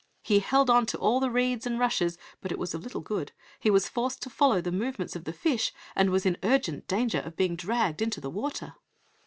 [0.23, 3.33] He held on to all the reeds and rushes, but it was of little good,
[3.59, 7.19] he was forced to follow the movements of the fish, and was in urgent danger
[7.19, 8.73] of being dragged into the water.